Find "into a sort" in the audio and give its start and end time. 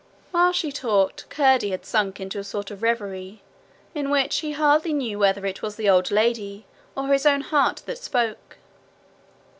2.19-2.71